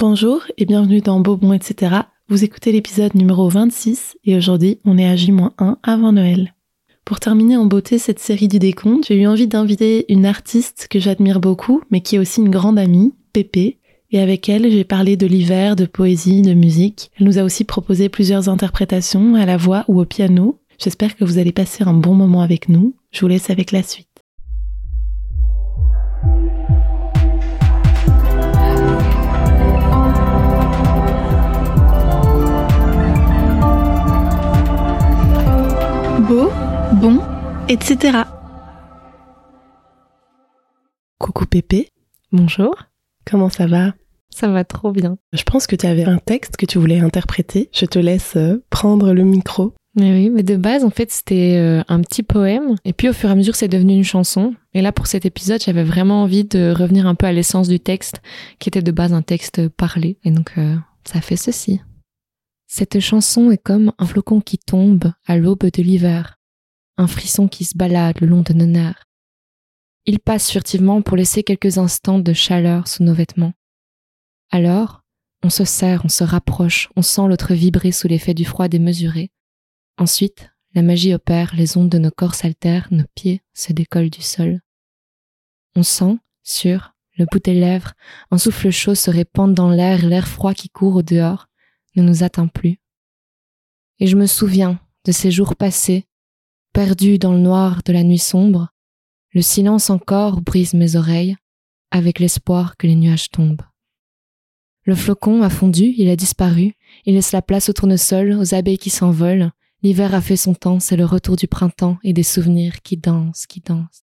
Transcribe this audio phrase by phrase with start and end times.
[0.00, 1.94] Bonjour et bienvenue dans Beaubon, etc.
[2.30, 6.54] Vous écoutez l'épisode numéro 26 et aujourd'hui on est à J-1 avant Noël.
[7.04, 10.98] Pour terminer en beauté cette série du décompte, j'ai eu envie d'inviter une artiste que
[10.98, 13.76] j'admire beaucoup mais qui est aussi une grande amie, Pépé,
[14.10, 17.10] et avec elle j'ai parlé de l'hiver, de poésie, de musique.
[17.18, 20.60] Elle nous a aussi proposé plusieurs interprétations à la voix ou au piano.
[20.78, 22.94] J'espère que vous allez passer un bon moment avec nous.
[23.10, 24.09] Je vous laisse avec la suite.
[36.30, 36.48] Beau,
[36.92, 37.18] bon,
[37.68, 38.18] etc.
[41.18, 41.88] Coucou Pépé.
[42.30, 42.76] Bonjour.
[43.28, 43.94] Comment ça va?
[44.32, 45.18] Ça va trop bien.
[45.32, 47.68] Je pense que tu avais un texte que tu voulais interpréter.
[47.74, 49.74] Je te laisse euh, prendre le micro.
[49.96, 52.76] Mais oui, mais de base, en fait, c'était euh, un petit poème.
[52.84, 54.54] Et puis, au fur et à mesure, c'est devenu une chanson.
[54.72, 57.80] Et là, pour cet épisode, j'avais vraiment envie de revenir un peu à l'essence du
[57.80, 58.22] texte,
[58.60, 60.16] qui était de base un texte parlé.
[60.22, 61.80] Et donc, euh, ça fait ceci.
[62.72, 66.38] Cette chanson est comme un flocon qui tombe à l'aube de l'hiver,
[66.98, 69.08] un frisson qui se balade le long de nos nerfs.
[70.06, 73.54] Il passe furtivement pour laisser quelques instants de chaleur sous nos vêtements.
[74.52, 75.02] Alors,
[75.42, 79.32] on se serre, on se rapproche, on sent l'autre vibrer sous l'effet du froid démesuré.
[79.98, 84.22] Ensuite, la magie opère, les ondes de nos corps s'altèrent, nos pieds se décollent du
[84.22, 84.60] sol.
[85.74, 87.94] On sent, sur, le bout des lèvres,
[88.30, 91.49] un souffle chaud se répand dans l'air, l'air froid qui court au dehors,
[91.96, 92.78] ne nous atteint plus.
[93.98, 96.06] Et je me souviens de ces jours passés,
[96.72, 98.68] perdus dans le noir de la nuit sombre,
[99.32, 101.36] le silence encore brise mes oreilles,
[101.90, 103.62] avec l'espoir que les nuages tombent.
[104.84, 106.74] Le flocon a fondu, il a disparu,
[107.04, 110.80] il laisse la place au tournesol, aux abeilles qui s'envolent, l'hiver a fait son temps,
[110.80, 114.04] c'est le retour du printemps et des souvenirs qui dansent, qui dansent.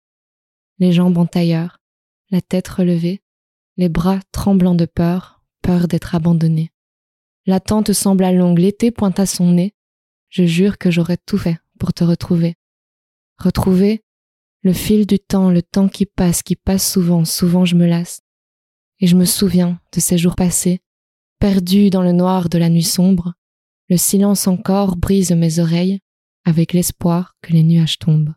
[0.79, 1.79] Les jambes en tailleur,
[2.29, 3.21] la tête relevée,
[3.77, 6.71] les bras tremblants de peur, peur d'être abandonnés.
[7.45, 9.73] L'attente sembla longue, l'été pointa son nez.
[10.29, 12.55] Je jure que j'aurais tout fait pour te retrouver.
[13.37, 14.03] Retrouver
[14.63, 18.21] le fil du temps, le temps qui passe, qui passe souvent, souvent je me lasse.
[18.99, 20.81] Et je me souviens de ces jours passés,
[21.39, 23.33] perdus dans le noir de la nuit sombre.
[23.89, 25.99] Le silence encore brise mes oreilles,
[26.45, 28.33] avec l'espoir que les nuages tombent.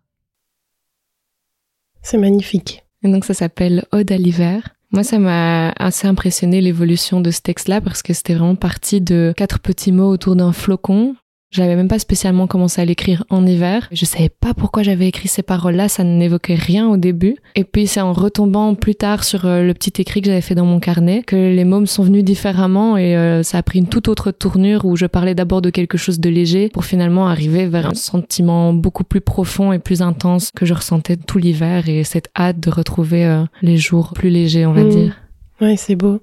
[2.03, 2.85] C'est magnifique.
[3.03, 4.75] Et donc ça s'appelle Ode à l'hiver.
[4.95, 9.35] Moi, ça m'a assez impressionné l'évolution de ce texte-là parce que c'était vraiment parti de
[9.37, 11.17] quatre petits mots autour d'un flocon
[11.55, 13.89] j'avais même pas spécialement commencé à l'écrire en hiver.
[13.93, 17.37] Je savais pas pourquoi j'avais écrit ces paroles-là, ça n'évoquait rien au début.
[17.55, 20.57] Et puis c'est en retombant plus tard sur euh, le petit écrit que j'avais fait
[20.57, 23.79] dans mon carnet que les mots me sont venus différemment et euh, ça a pris
[23.79, 27.29] une toute autre tournure où je parlais d'abord de quelque chose de léger pour finalement
[27.29, 31.89] arriver vers un sentiment beaucoup plus profond et plus intense que je ressentais tout l'hiver
[31.89, 34.89] et cette hâte de retrouver euh, les jours plus légers, on va mmh.
[34.89, 35.17] dire.
[35.61, 36.21] Oui, c'est beau.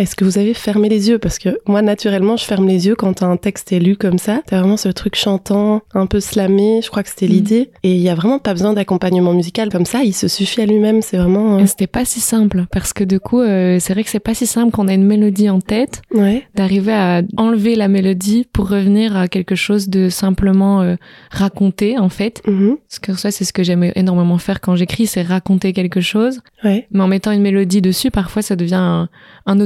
[0.00, 1.18] Est-ce que vous avez fermé les yeux?
[1.18, 4.40] Parce que moi, naturellement, je ferme les yeux quand un texte est lu comme ça.
[4.46, 7.30] T'as vraiment ce truc chantant, un peu slamé, je crois que c'était mm.
[7.30, 7.70] l'idée.
[7.82, 10.66] Et il y a vraiment pas besoin d'accompagnement musical comme ça, il se suffit à
[10.66, 11.58] lui-même, c'est vraiment...
[11.58, 14.32] Euh, c'était pas si simple, parce que du coup, euh, c'est vrai que c'est pas
[14.32, 16.46] si simple qu'on a une mélodie en tête, ouais.
[16.54, 20.96] d'arriver à enlever la mélodie pour revenir à quelque chose de simplement euh,
[21.30, 22.40] raconté, en fait.
[22.46, 22.76] Mm-hmm.
[22.88, 26.40] Parce que ça, c'est ce que j'aime énormément faire quand j'écris, c'est raconter quelque chose.
[26.64, 26.86] Ouais.
[26.90, 29.10] Mais en mettant une mélodie dessus, parfois, ça devient un,
[29.44, 29.60] un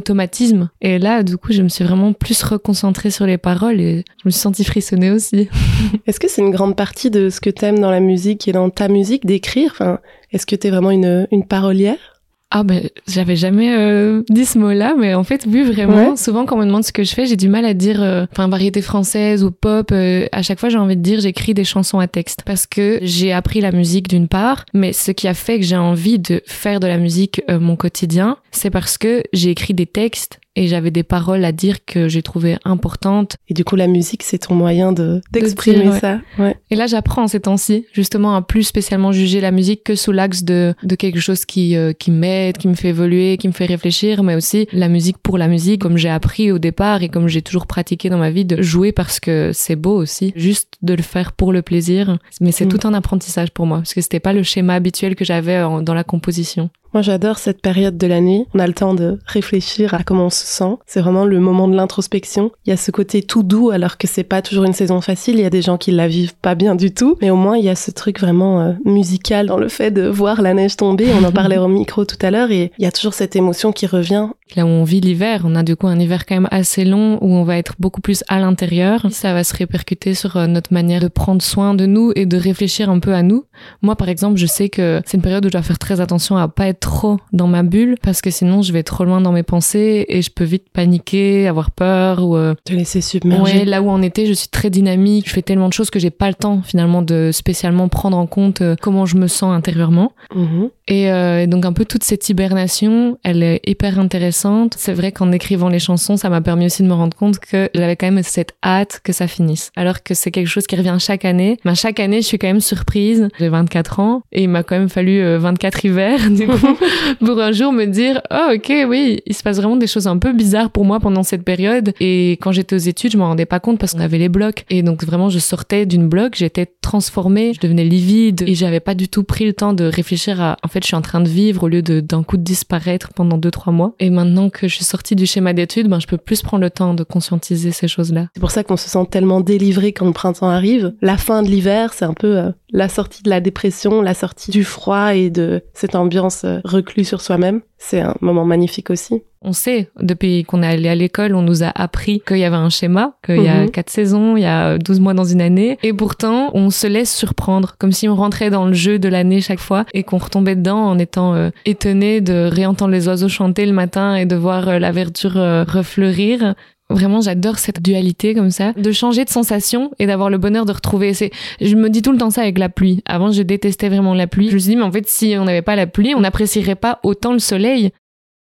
[0.80, 4.22] et là, du coup, je me suis vraiment plus reconcentrée sur les paroles et je
[4.28, 5.48] me suis sentie frissonner aussi.
[6.06, 8.70] Est-ce que c'est une grande partie de ce que t'aimes dans la musique et dans
[8.70, 9.70] ta musique d'écrire?
[9.72, 9.98] Enfin,
[10.32, 12.13] Est-ce que t'es vraiment une, une parolière?
[12.56, 16.54] Ah ben j'avais jamais euh, dit ce mot-là, mais en fait vu vraiment souvent quand
[16.54, 18.80] on me demande ce que je fais, j'ai du mal à dire euh, enfin variété
[18.80, 19.90] française ou pop.
[19.90, 23.00] Euh, à chaque fois j'ai envie de dire j'écris des chansons à texte parce que
[23.02, 26.42] j'ai appris la musique d'une part, mais ce qui a fait que j'ai envie de
[26.46, 30.90] faire de la musique mon quotidien, c'est parce que j'ai écrit des textes et j'avais
[30.90, 33.36] des paroles à dire que j'ai trouvées importantes.
[33.48, 36.20] Et du coup, la musique, c'est ton moyen de d'exprimer ça.
[36.38, 36.56] Ouais.
[36.70, 40.44] Et là, j'apprends ces temps-ci, justement, à plus spécialement juger la musique que sous l'axe
[40.44, 43.66] de, de quelque chose qui, euh, qui m'aide, qui me fait évoluer, qui me fait
[43.66, 47.28] réfléchir, mais aussi la musique pour la musique, comme j'ai appris au départ et comme
[47.28, 50.94] j'ai toujours pratiqué dans ma vie, de jouer parce que c'est beau aussi, juste de
[50.94, 52.18] le faire pour le plaisir.
[52.40, 52.68] Mais c'est mm.
[52.68, 55.94] tout un apprentissage pour moi, parce que c'était pas le schéma habituel que j'avais dans
[55.94, 56.70] la composition.
[56.94, 58.46] Moi, j'adore cette période de la nuit.
[58.54, 60.76] On a le temps de réfléchir à comment on se sent.
[60.86, 62.52] C'est vraiment le moment de l'introspection.
[62.64, 65.34] Il y a ce côté tout doux, alors que c'est pas toujours une saison facile.
[65.34, 67.18] Il y a des gens qui la vivent pas bien du tout.
[67.20, 70.06] Mais au moins, il y a ce truc vraiment euh, musical dans le fait de
[70.06, 71.08] voir la neige tomber.
[71.20, 73.72] On en parlait au micro tout à l'heure et il y a toujours cette émotion
[73.72, 76.48] qui revient Là où on vit l'hiver, on a du coup un hiver quand même
[76.50, 79.06] assez long où on va être beaucoup plus à l'intérieur.
[79.10, 82.36] Ça va se répercuter sur euh, notre manière de prendre soin de nous et de
[82.36, 83.44] réfléchir un peu à nous.
[83.82, 86.36] Moi, par exemple, je sais que c'est une période où je dois faire très attention
[86.36, 89.32] à pas être trop dans ma bulle parce que sinon je vais trop loin dans
[89.32, 93.60] mes pensées et je peux vite paniquer, avoir peur ou euh, te laisser submerger.
[93.60, 95.98] Ouais, là où en été, je suis très dynamique, je fais tellement de choses que
[95.98, 99.54] j'ai pas le temps finalement de spécialement prendre en compte euh, comment je me sens
[99.54, 100.12] intérieurement.
[100.34, 100.70] Mhm.
[100.86, 104.34] Et euh, donc un peu toute cette hibernation, elle est hyper intéressante.
[104.76, 107.70] C'est vrai qu'en écrivant les chansons, ça m'a permis aussi de me rendre compte que
[107.74, 109.70] j'avais quand même cette hâte que ça finisse.
[109.76, 111.58] Alors que c'est quelque chose qui revient chaque année.
[111.64, 113.28] Mais chaque année, je suis quand même surprise.
[113.38, 116.76] J'ai 24 ans et il m'a quand même fallu 24 euh, hivers du coup
[117.24, 120.18] pour un jour me dire oh ok oui, il se passe vraiment des choses un
[120.18, 121.92] peu bizarres pour moi pendant cette période.
[122.00, 124.64] Et quand j'étais aux études, je m'en rendais pas compte parce qu'on avait les blocs.
[124.70, 128.94] Et donc vraiment, je sortais d'une bloc, j'étais transformée, je devenais livide et j'avais pas
[128.94, 131.64] du tout pris le temps de réfléchir à fait, je suis en train de vivre
[131.64, 133.94] au lieu de d'un coup de disparaître pendant deux trois mois.
[134.00, 136.70] Et maintenant que je suis sortie du schéma d'études, ben je peux plus prendre le
[136.70, 138.28] temps de conscientiser ces choses-là.
[138.34, 140.94] C'est pour ça qu'on se sent tellement délivré quand le printemps arrive.
[141.00, 144.50] La fin de l'hiver, c'est un peu euh, la sortie de la dépression, la sortie
[144.50, 147.62] du froid et de cette ambiance euh, reclue sur soi-même.
[147.78, 149.22] C'est un moment magnifique aussi.
[149.46, 152.56] On sait, depuis qu'on est allé à l'école, on nous a appris qu'il y avait
[152.56, 153.70] un schéma, qu'il y a mhm.
[153.70, 155.78] quatre saisons, il y a 12 mois dans une année.
[155.82, 159.42] Et pourtant, on se laisse surprendre, comme si on rentrait dans le jeu de l'année
[159.42, 163.66] chaque fois et qu'on retombait dedans en étant euh, étonné de réentendre les oiseaux chanter
[163.66, 166.54] le matin et de voir euh, la verdure euh, refleurir.
[166.90, 170.72] Vraiment, j'adore cette dualité comme ça, de changer de sensation et d'avoir le bonheur de
[170.72, 171.14] retrouver.
[171.14, 173.02] C'est, je me dis tout le temps ça avec la pluie.
[173.06, 174.48] Avant, je détestais vraiment la pluie.
[174.50, 176.74] Je me suis dit, mais en fait, si on n'avait pas la pluie, on n'apprécierait
[176.74, 177.90] pas autant le soleil.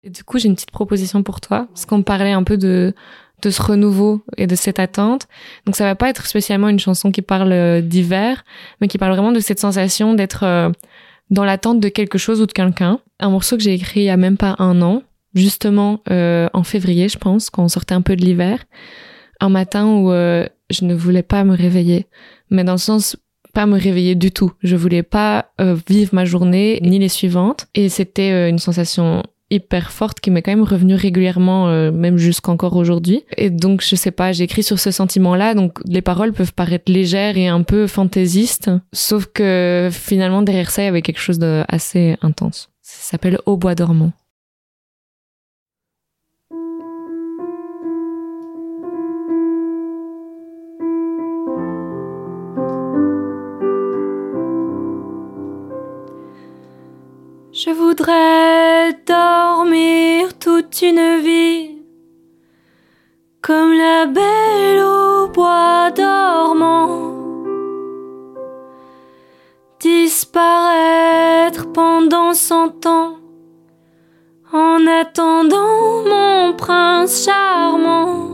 [0.03, 2.95] Et du coup, j'ai une petite proposition pour toi, parce qu'on parlait un peu de
[3.43, 5.27] de ce renouveau et de cette attente.
[5.67, 8.45] Donc ça va pas être spécialement une chanson qui parle euh, d'hiver,
[8.81, 10.71] mais qui parle vraiment de cette sensation d'être euh,
[11.31, 13.01] dans l'attente de quelque chose ou de quelqu'un.
[13.21, 15.03] Un morceau que j'ai écrit il y a même pas un an,
[15.35, 18.65] justement euh, en février, je pense, quand on sortait un peu de l'hiver.
[19.41, 22.07] Un matin où je ne voulais pas me réveiller,
[22.51, 23.17] mais dans le sens
[23.55, 24.53] pas me réveiller du tout.
[24.63, 25.51] Je voulais pas
[25.89, 27.67] vivre ma journée ni les suivantes.
[27.75, 32.75] Et c'était une sensation hyper forte qui m'est quand même revenue régulièrement, euh, même jusqu'encore
[32.75, 33.25] aujourd'hui.
[33.37, 37.37] Et donc, je sais pas, j'écris sur ce sentiment-là, donc les paroles peuvent paraître légères
[37.37, 42.17] et un peu fantaisistes, sauf que finalement, derrière ça, il y avait quelque chose d'assez
[42.23, 42.71] intense.
[42.81, 44.13] Ça s'appelle Au bois dormant.
[57.55, 61.83] Je voudrais dormir toute une vie
[63.43, 67.13] comme la belle au bois dormant,
[69.81, 73.19] disparaître pendant cent ans
[74.51, 78.32] en attendant mon prince charmant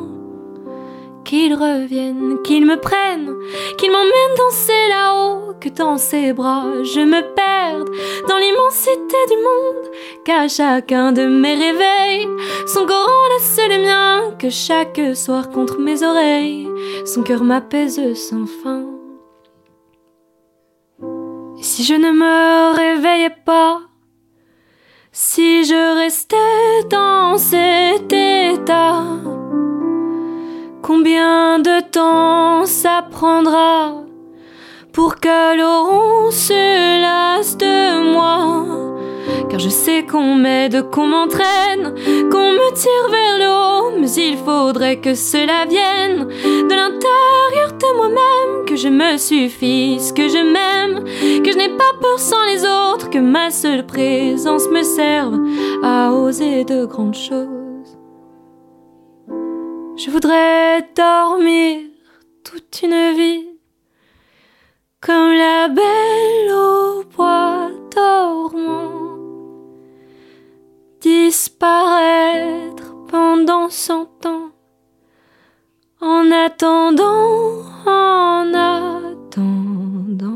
[1.29, 3.35] qu'il revienne, qu'il me prenne,
[3.77, 7.91] qu'il m'emmène danser là-haut, que dans ses bras je me perde
[8.27, 9.93] dans l'immensité du monde,
[10.25, 12.27] qu'à chacun de mes réveils,
[12.67, 16.67] son corps laisse le mien, que chaque soir contre mes oreilles,
[17.05, 18.87] son cœur m'apaise sans fin.
[21.59, 23.83] Et si je ne me réveillais pas,
[25.13, 29.05] si je restais dans cet état,
[30.89, 33.93] Combien de temps ça prendra
[34.91, 38.65] pour que Laurent se lasse de moi?
[39.51, 41.93] Car je sais qu'on m'aide, qu'on m'entraîne,
[42.31, 48.65] qu'on me tire vers le mais il faudrait que cela vienne de l'intérieur de moi-même,
[48.65, 51.05] que je me suffise, que je m'aime,
[51.43, 55.39] que je n'ai pas peur sans les autres, que ma seule présence me serve
[55.83, 57.58] à oser de grandes choses.
[59.99, 61.81] Je voudrais dormir
[62.45, 63.49] toute une vie
[65.01, 69.27] comme la belle au bois dormant,
[71.01, 74.53] disparaître pendant cent ans
[76.01, 80.29] en attendant, en attendant.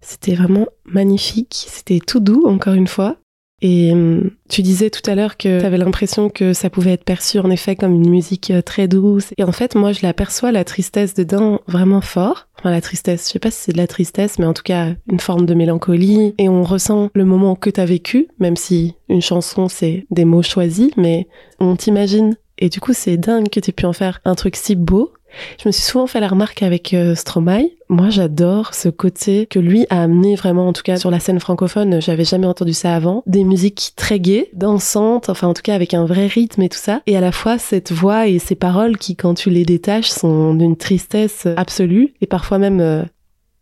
[0.00, 3.18] C'était vraiment magnifique, c'était tout doux encore une fois.
[3.66, 7.04] Et hum, tu disais tout à l'heure que tu avais l'impression que ça pouvait être
[7.04, 9.32] perçu en effet comme une musique euh, très douce.
[9.38, 12.46] Et en fait, moi, je l'aperçois, la tristesse dedans, vraiment fort.
[12.58, 14.90] Enfin, la tristesse, je sais pas si c'est de la tristesse, mais en tout cas,
[15.10, 16.34] une forme de mélancolie.
[16.36, 20.26] Et on ressent le moment que tu as vécu, même si une chanson, c'est des
[20.26, 21.26] mots choisis, mais
[21.58, 22.36] on t'imagine.
[22.58, 25.10] Et du coup, c'est dingue que tu pu en faire un truc si beau.
[25.58, 27.70] Je me suis souvent fait la remarque avec euh, Stromae.
[27.88, 31.40] Moi, j'adore ce côté que lui a amené vraiment, en tout cas sur la scène
[31.40, 32.00] francophone.
[32.00, 33.22] J'avais jamais entendu ça avant.
[33.26, 36.78] Des musiques très gaies, dansantes, enfin en tout cas avec un vrai rythme et tout
[36.78, 37.02] ça.
[37.06, 40.54] Et à la fois cette voix et ces paroles qui, quand tu les détaches, sont
[40.54, 43.02] d'une tristesse absolue et parfois même euh,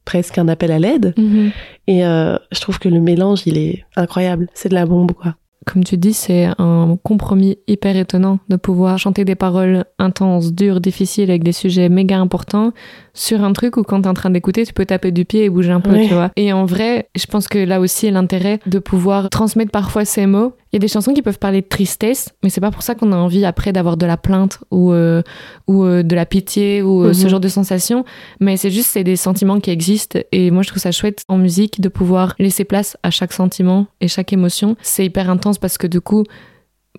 [0.04, 1.14] presque un appel à l'aide.
[1.16, 1.52] Mhm.
[1.86, 4.48] Et euh, je trouve que le mélange, il est incroyable.
[4.54, 5.36] C'est de la bombe, quoi.
[5.66, 10.80] Comme tu dis, c'est un compromis hyper étonnant de pouvoir chanter des paroles intenses, dures,
[10.80, 12.72] difficiles, avec des sujets méga importants,
[13.14, 15.50] sur un truc où quand t'es en train d'écouter, tu peux taper du pied et
[15.50, 16.30] bouger un peu, tu vois.
[16.36, 20.54] Et en vrai, je pense que là aussi l'intérêt de pouvoir transmettre parfois ces mots.
[20.72, 22.94] Il y a des chansons qui peuvent parler de tristesse, mais c'est pas pour ça
[22.94, 25.22] qu'on a envie après d'avoir de la plainte ou euh,
[25.66, 27.28] ou euh, de la pitié ou euh, ce Mhm.
[27.28, 28.04] genre de sensations.
[28.40, 31.36] Mais c'est juste c'est des sentiments qui existent et moi je trouve ça chouette en
[31.36, 34.74] musique de pouvoir laisser place à chaque sentiment et chaque émotion.
[34.80, 36.24] C'est hyper intense parce que du coup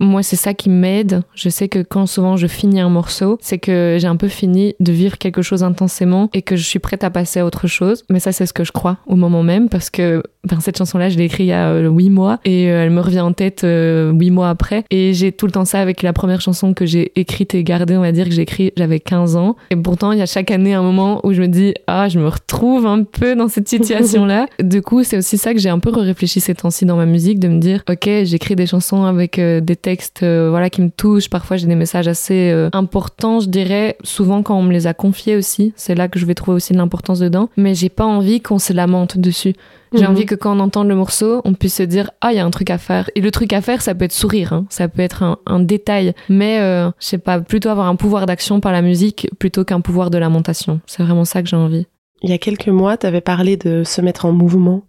[0.00, 1.22] moi, c'est ça qui m'aide.
[1.34, 4.74] Je sais que quand souvent je finis un morceau, c'est que j'ai un peu fini
[4.80, 8.04] de vivre quelque chose intensément et que je suis prête à passer à autre chose.
[8.10, 11.08] Mais ça, c'est ce que je crois au moment même parce que ben, cette chanson-là,
[11.08, 13.32] je l'ai écrite il y a euh, huit mois et euh, elle me revient en
[13.32, 14.84] tête euh, huit mois après.
[14.90, 17.96] Et j'ai tout le temps ça avec la première chanson que j'ai écrite et gardée,
[17.96, 18.44] on va dire que j'ai
[18.76, 19.56] j'avais 15 ans.
[19.70, 22.18] Et pourtant, il y a chaque année un moment où je me dis, ah, je
[22.18, 24.46] me retrouve un peu dans cette situation-là.
[24.62, 27.38] du coup, c'est aussi ça que j'ai un peu réfléchi ces temps-ci dans ma musique,
[27.38, 31.28] de me dire, ok, j'écris des chansons avec des textes euh, voilà, qui me touchent.
[31.28, 33.96] Parfois, j'ai des messages assez euh, importants, je dirais.
[34.02, 36.72] Souvent, quand on me les a confiés aussi, c'est là que je vais trouver aussi
[36.72, 37.50] de l'importance dedans.
[37.56, 39.54] Mais j'ai pas envie qu'on se lamente dessus.
[39.92, 40.10] J'ai Mhm.
[40.10, 42.44] envie que quand on entend le morceau, on puisse se dire ah il y a
[42.44, 43.10] un truc à faire.
[43.14, 44.64] Et le truc à faire, ça peut être sourire, hein.
[44.68, 48.26] ça peut être un, un détail, mais euh, je sais pas, plutôt avoir un pouvoir
[48.26, 50.80] d'action par la musique plutôt qu'un pouvoir de lamentation.
[50.86, 51.86] C'est vraiment ça que j'ai envie.
[52.22, 54.82] Il y a quelques mois, tu avais parlé de se mettre en mouvement.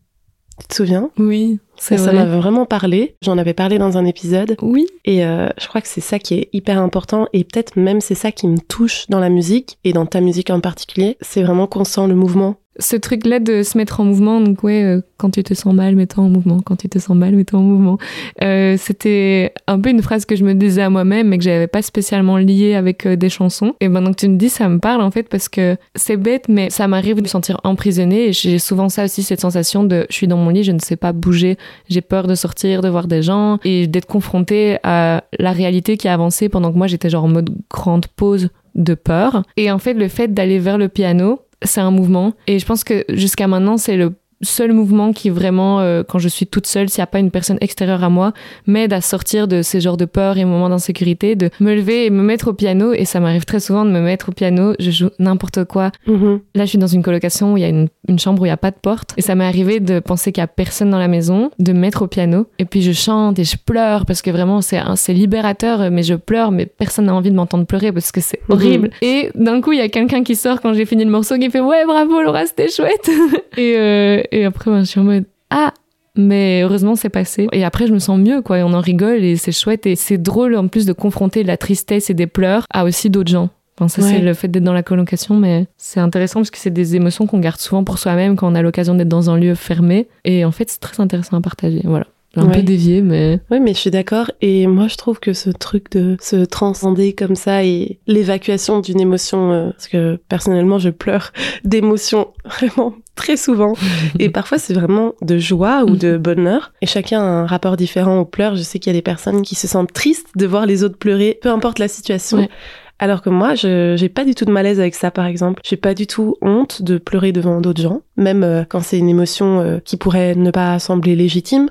[0.60, 1.10] Tu te souviens?
[1.20, 2.14] Oui, c'est Et Ça vrai.
[2.26, 3.16] m'avait vraiment parlé.
[3.22, 4.56] J'en avais parlé dans un épisode.
[4.62, 4.88] Oui.
[5.04, 7.28] Et euh, je crois que c'est ça qui est hyper important.
[7.34, 10.50] Et peut-être même c'est ça qui me touche dans la musique et dans ta musique
[10.50, 11.18] en particulier.
[11.22, 12.56] C'est vraiment qu'on sent le mouvement.
[12.78, 15.96] Ce truc-là de se mettre en mouvement, donc ouais, euh, quand tu te sens mal,
[15.96, 16.60] mets-toi en mouvement.
[16.60, 17.98] Quand tu te sens mal, mets-toi en mouvement.
[18.44, 21.68] Euh, C'était un peu une phrase que je me disais à moi-même, mais que j'avais
[21.68, 23.76] pas spécialement liée avec euh, des chansons.
[23.80, 26.46] Et maintenant que tu me dis, ça me parle en fait parce que c'est bête,
[26.50, 28.34] mais ça m'arrive de me sentir emprisonnée.
[28.34, 30.98] J'ai souvent ça aussi, cette sensation de, je suis dans mon lit, je ne sais
[30.98, 31.58] pas bouger,
[31.90, 36.08] j'ai peur de sortir, de voir des gens et d'être confrontée à la réalité qui
[36.08, 39.44] a avancé pendant que moi j'étais genre en mode grande pause de peur.
[39.58, 42.34] Et en fait, le fait d'aller vers le piano, c'est un mouvement.
[42.48, 46.28] Et je pense que jusqu'à maintenant, c'est le seul mouvement qui vraiment, euh, quand je
[46.28, 48.34] suis toute seule, s'il n'y a pas une personne extérieure à moi,
[48.68, 52.10] m'aide à sortir de ces genres de peurs et moments d'insécurité, de me lever et
[52.10, 52.94] me mettre au piano.
[52.94, 54.74] Et ça m'arrive très souvent de me mettre au piano.
[54.80, 55.92] Je joue n'importe quoi.
[56.08, 56.40] Mhm.
[56.56, 58.50] Là, je suis dans une colocation où il y a une, une chambre où il
[58.50, 59.14] n'y a pas de porte.
[59.18, 61.80] Et ça m'est arrivé de penser qu'il n'y a personne dans la maison, de me
[61.80, 62.48] mettre au piano.
[62.60, 65.90] Et puis je chante et je pleure parce que vraiment, c'est libérateur.
[65.92, 68.56] Mais je pleure, mais personne n'a envie de m'entendre pleurer parce que c'est Mhm.
[68.56, 68.90] horrible.
[69.02, 71.50] Et d'un coup, il y a quelqu'un qui sort quand j'ai fini le morceau qui
[71.50, 73.10] fait Ouais, bravo Laura, c'était chouette.
[73.58, 75.74] et, euh, et après, ben, je suis en mode Ah
[76.18, 79.22] mais heureusement c'est passé et après je me sens mieux quoi et on en rigole
[79.22, 82.66] et c'est chouette et c'est drôle en plus de confronter la tristesse et des pleurs
[82.74, 86.00] à aussi d'autres gens Enfin, ça, c'est le fait d'être dans la colocation, mais c'est
[86.00, 88.96] intéressant parce que c'est des émotions qu'on garde souvent pour soi-même quand on a l'occasion
[88.96, 90.08] d'être dans un lieu fermé.
[90.24, 91.82] Et en fait, c'est très intéressant à partager.
[91.84, 92.08] Voilà.
[92.38, 92.56] Un Ouais.
[92.56, 94.32] peu dévié, mais Oui, mais je suis d'accord.
[94.40, 99.02] Et moi, je trouve que ce truc de se transcender comme ça et l'évacuation d'une
[99.02, 101.34] émotion, euh, parce que personnellement, je pleure
[101.66, 103.74] d'émotions vraiment très souvent.
[104.20, 106.74] Et parfois, c'est vraiment de joie ou de bonheur.
[106.82, 108.56] Et chacun a un rapport différent aux pleurs.
[108.56, 110.98] Je sais qu'il y a des personnes qui se sentent tristes de voir les autres
[110.98, 112.38] pleurer, peu importe la situation.
[112.38, 112.50] Ouais.
[112.98, 115.62] Alors que moi, je j'ai pas du tout de malaise avec ça, par exemple.
[115.66, 119.10] J'ai pas du tout honte de pleurer devant d'autres gens, même euh, quand c'est une
[119.10, 121.70] émotion euh, qui pourrait ne pas sembler légitime.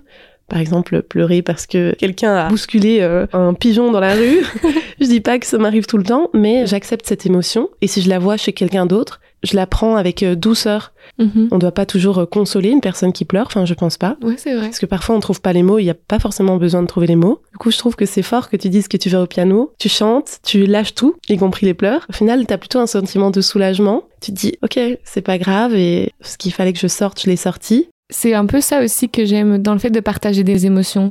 [0.49, 4.45] Par exemple, pleurer parce que quelqu'un a bousculé euh, un pigeon dans la rue.
[5.01, 7.71] je dis pas que ça m'arrive tout le temps, mais j'accepte cette émotion.
[7.81, 10.93] Et si je la vois chez quelqu'un d'autre, je la prends avec euh, douceur.
[11.19, 11.49] Mhm.
[11.51, 13.47] On doit pas toujours euh, consoler une personne qui pleure.
[13.47, 14.17] Enfin, je pense pas.
[14.23, 14.67] ouais, c'est vrai.
[14.67, 16.87] Parce que parfois on trouve pas les mots, il n'y a pas forcément besoin de
[16.87, 17.41] trouver les mots.
[17.53, 19.73] Du coup, je trouve que c'est fort que tu dises que tu vas au piano,
[19.79, 22.07] tu chantes, tu lâches tout, y compris les pleurs.
[22.09, 24.05] Au final, t'as plutôt un sentiment de soulagement.
[24.21, 27.29] Tu te dis, ok, c'est pas grave et ce qu'il fallait que je sorte, je
[27.29, 27.89] l'ai sorti.
[28.11, 31.11] C'est un peu ça aussi que j'aime dans le fait de partager des émotions.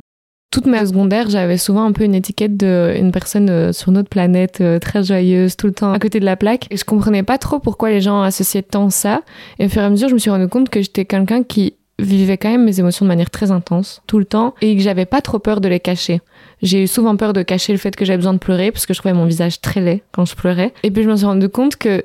[0.54, 4.08] Toute ma secondaire, j'avais souvent un peu une étiquette de une personne euh, sur notre
[4.08, 6.68] planète euh, très joyeuse tout le temps à côté de la plaque.
[6.70, 9.22] Et je comprenais pas trop pourquoi les gens associaient tant ça.
[9.58, 11.74] Et au fur et à mesure, je me suis rendu compte que j'étais quelqu'un qui
[11.98, 15.06] vivait quand même mes émotions de manière très intense tout le temps et que j'avais
[15.06, 16.20] pas trop peur de les cacher.
[16.62, 18.94] J'ai eu souvent peur de cacher le fait que j'avais besoin de pleurer parce que
[18.94, 20.72] je trouvais mon visage très laid quand je pleurais.
[20.84, 22.00] Et puis je me suis rendu compte que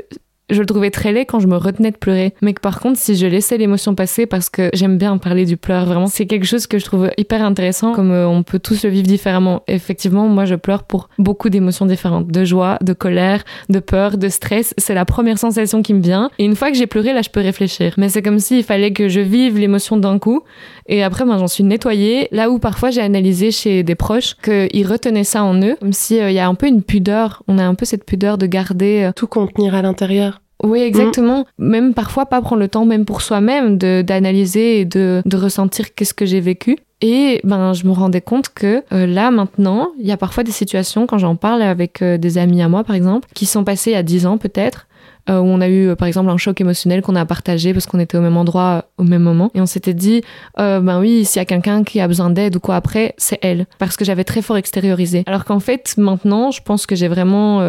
[0.50, 2.34] je le trouvais très laid quand je me retenais de pleurer.
[2.42, 5.58] Mais que par contre, si je laissais l'émotion passer, parce que j'aime bien parler du
[5.58, 8.84] pleur, vraiment, c'est quelque chose que je trouve hyper intéressant, comme euh, on peut tous
[8.84, 9.64] le vivre différemment.
[9.68, 14.30] Effectivement, moi, je pleure pour beaucoup d'émotions différentes, de joie, de colère, de peur, de
[14.30, 14.74] stress.
[14.78, 16.30] C'est la première sensation qui me vient.
[16.40, 17.94] Et une fois que j'ai pleuré, là, je peux réfléchir.
[17.98, 20.44] Mais c'est comme s'il fallait que je vive l'émotion d'un coup.
[20.88, 22.28] Et après, ben, j'en suis nettoyée.
[22.32, 26.20] Là où parfois j'ai analysé chez des proches qu'ils retenaient ça en eux, comme s'il
[26.20, 27.44] euh, y a un peu une pudeur.
[27.48, 30.39] On a un peu cette pudeur de garder euh, tout contenir à l'intérieur.
[30.64, 31.46] Oui, exactement.
[31.58, 36.14] Même parfois pas prendre le temps, même pour soi-même, d'analyser et de, de ressentir qu'est-ce
[36.14, 36.78] que j'ai vécu.
[37.02, 40.52] Et ben, je me rendais compte que euh, là, maintenant, il y a parfois des
[40.52, 43.94] situations, quand j'en parle avec des amis à moi, par exemple, qui sont passées il
[43.94, 44.89] y a 10 ans peut-être, euh,
[45.38, 48.00] où on a eu euh, par exemple un choc émotionnel qu'on a partagé parce qu'on
[48.00, 49.52] était au même endroit au même moment.
[49.54, 50.22] Et on s'était dit
[50.60, 53.40] euh, ben oui s'il y a quelqu'un qui a besoin d'aide ou quoi après c'est
[53.42, 53.68] elle.
[53.78, 55.24] Parce que j'avais très fort extériorisé.
[55.28, 57.60] Alors qu'en fait maintenant je pense que j'ai vraiment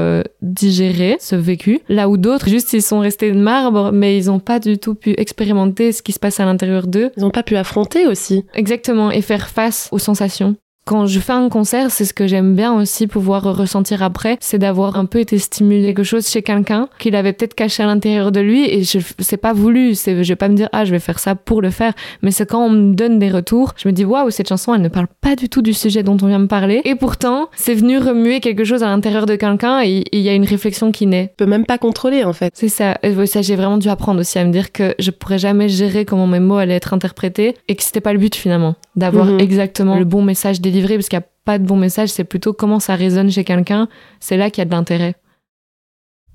[0.43, 1.81] digéré ce vécu.
[1.89, 4.95] Là où d'autres juste ils sont restés de marbre mais ils n'ont pas du tout
[4.95, 7.11] pu expérimenter ce qui se passe à l'intérieur d'eux.
[7.17, 8.45] Ils n'ont pas pu affronter aussi.
[8.55, 10.57] Exactement et faire face aux sensations
[10.91, 14.59] quand je fais un concert, c'est ce que j'aime bien aussi pouvoir ressentir après, c'est
[14.59, 18.33] d'avoir un peu été stimulé quelque chose chez quelqu'un qu'il avait peut-être caché à l'intérieur
[18.33, 20.91] de lui et je c'est pas voulu, c'est je vais pas me dire ah je
[20.91, 21.93] vais faire ça pour le faire,
[22.23, 24.83] mais c'est quand on me donne des retours, je me dis waouh cette chanson elle
[24.83, 27.75] ne parle pas du tout du sujet dont on vient me parler et pourtant c'est
[27.75, 31.07] venu remuer quelque chose à l'intérieur de quelqu'un et il y a une réflexion qui
[31.07, 31.33] naît.
[31.39, 32.53] Je peux même pas contrôler en fait.
[32.57, 35.69] C'est ça, ça j'ai vraiment dû apprendre aussi à me dire que je pourrais jamais
[35.69, 39.27] gérer comment mes mots allaient être interprétés et que c'était pas le but finalement d'avoir
[39.27, 39.39] mhm.
[39.39, 42.53] exactement le bon message délivré parce qu'il n'y a pas de bon message, c'est plutôt
[42.53, 43.89] comment ça résonne chez quelqu'un,
[44.21, 45.17] c'est là qu'il y a de l'intérêt.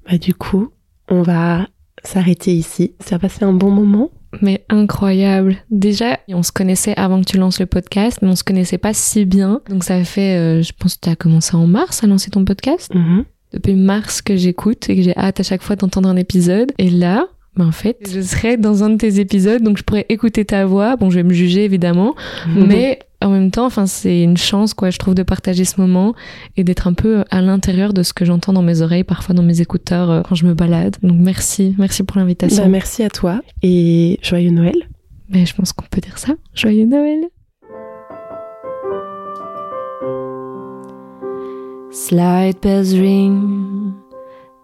[0.10, 0.70] Bah du coup,
[1.10, 1.68] on va
[2.04, 2.96] s'arrêter ici.
[3.00, 4.12] Ça a passé un bon moment?
[4.42, 5.58] Mais incroyable.
[5.72, 8.94] Déjà, on se connaissait avant que tu lances le podcast, mais on se connaissait pas
[8.94, 9.62] si bien.
[9.70, 12.44] Donc ça fait, euh, je pense que tu as commencé en mars à lancer ton
[12.44, 12.94] podcast.
[12.94, 13.26] Mhm.
[13.54, 16.74] Depuis mars que j'écoute et que j'ai hâte à chaque fois d'entendre un épisode.
[16.78, 20.06] Et là, ben en fait, je serai dans un de tes épisodes, donc je pourrais
[20.10, 20.98] écouter ta voix.
[20.98, 22.16] Bon, je vais me juger évidemment,
[22.48, 22.68] mhm.
[22.68, 26.14] mais en même temps, enfin, c'est une chance, quoi, je trouve, de partager ce moment
[26.58, 29.44] et d'être un peu à l'intérieur de ce que j'entends dans mes oreilles, parfois dans
[29.44, 30.98] mes écouteurs euh, quand je me balade.
[31.02, 32.64] Donc merci, merci pour l'invitation.
[32.64, 34.76] Bah, merci à toi et joyeux Noël.
[35.30, 36.34] Mais je pense qu'on peut dire ça.
[36.54, 37.20] Joyeux Noël.
[41.92, 43.94] Slide bells ring.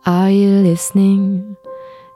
[0.05, 1.55] Are you listening?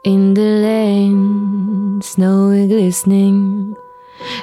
[0.05, 3.75] In the lane, snow glistening.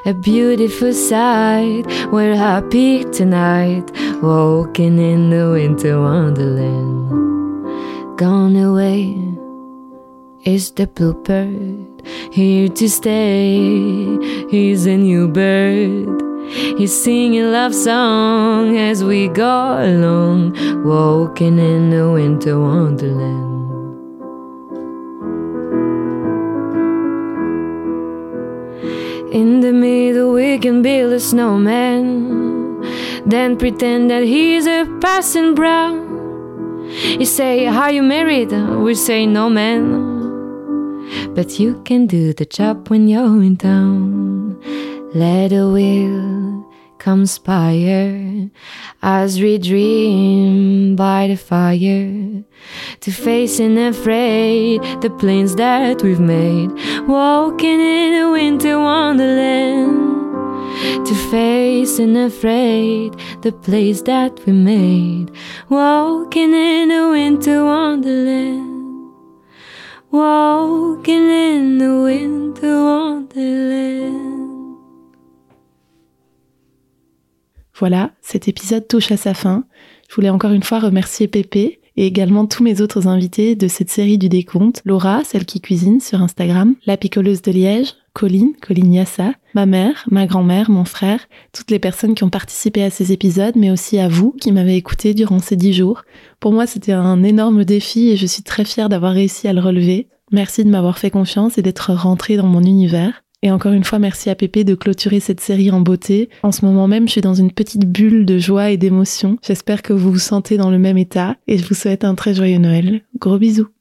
[0.05, 3.91] A beautiful sight, we're happy tonight,
[4.23, 7.09] walking in the winter wonderland.
[8.19, 9.17] Gone away
[10.45, 14.19] is the bluebird, here to stay,
[14.51, 16.21] he's a new bird.
[16.77, 23.52] He's singing love song as we go along, walking in the winter wonderland.
[30.53, 32.83] We can build a snowman.
[33.25, 36.91] Then pretend that he's a passing brown.
[37.21, 38.53] You say, Are you married?
[38.53, 39.81] We say, No, man.
[41.35, 44.61] But you can do the job when you're in town.
[45.15, 48.51] Let the wheel conspire
[49.03, 52.45] as we dream by the fire
[53.01, 56.71] to face and afraid the plans that we've made
[57.09, 60.02] walking in a winter wonderland
[61.05, 65.31] to face afraid the place that we made.
[65.69, 69.11] Walking in a winter wonderland.
[70.11, 74.33] Walking in the winter wonderland.
[77.75, 79.65] Voilà, cet épisode touche à sa fin.
[80.09, 83.91] Je voulais encore une fois remercier Pépé et également tous mes autres invités de cette
[83.91, 84.83] série du décompte.
[84.85, 90.05] Laura, celle qui cuisine sur Instagram, la picoleuse de Liège, Colline, Colline Yassa, ma mère,
[90.11, 91.21] ma grand-mère, mon frère,
[91.53, 94.77] toutes les personnes qui ont participé à ces épisodes, mais aussi à vous qui m'avez
[94.77, 96.03] écouté durant ces dix jours.
[96.39, 99.61] Pour moi, c'était un énorme défi et je suis très fière d'avoir réussi à le
[99.61, 100.09] relever.
[100.31, 103.23] Merci de m'avoir fait confiance et d'être rentrée dans mon univers.
[103.43, 106.29] Et encore une fois, merci à Pépé de clôturer cette série en beauté.
[106.45, 109.37] En ce moment même, je suis dans une petite bulle de joie et d'émotion.
[109.43, 112.35] J'espère que vous vous sentez dans le même état et je vous souhaite un très
[112.35, 113.03] joyeux Noël.
[113.19, 113.73] Gros bisous.